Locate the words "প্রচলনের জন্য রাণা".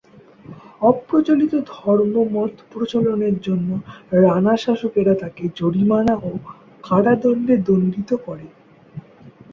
2.71-4.55